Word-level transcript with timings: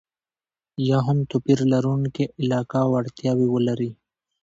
یا 0.89 0.97
هم 1.07 1.17
توپير 1.29 1.59
لرونکې 1.73 2.25
علاقه 2.41 2.77
او 2.85 2.89
اړتياوې 3.01 3.47
ولري. 3.49 3.91